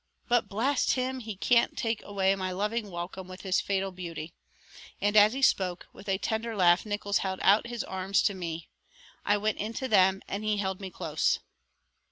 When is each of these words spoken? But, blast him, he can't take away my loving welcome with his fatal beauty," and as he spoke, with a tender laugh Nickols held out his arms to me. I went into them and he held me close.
But, 0.27 0.49
blast 0.49 0.93
him, 0.93 1.19
he 1.19 1.35
can't 1.35 1.77
take 1.77 2.01
away 2.01 2.33
my 2.35 2.51
loving 2.51 2.89
welcome 2.89 3.27
with 3.27 3.41
his 3.41 3.61
fatal 3.61 3.91
beauty," 3.91 4.33
and 4.99 5.15
as 5.15 5.33
he 5.33 5.43
spoke, 5.43 5.85
with 5.93 6.09
a 6.09 6.17
tender 6.17 6.55
laugh 6.55 6.87
Nickols 6.87 7.19
held 7.19 7.37
out 7.43 7.67
his 7.67 7.83
arms 7.83 8.23
to 8.23 8.33
me. 8.33 8.67
I 9.27 9.37
went 9.37 9.59
into 9.59 9.87
them 9.87 10.23
and 10.27 10.43
he 10.43 10.57
held 10.57 10.81
me 10.81 10.89
close. 10.89 11.37